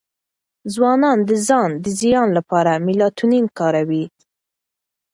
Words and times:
ځوانان 0.73 1.17
د 1.29 1.31
ځان 1.47 1.69
د 1.83 1.87
زیان 1.99 2.27
لپاره 2.37 2.81
میلاټونین 2.87 3.45
کاروي. 3.57 4.05